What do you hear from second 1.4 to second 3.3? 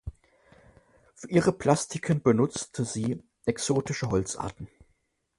Plastiken benutzte sie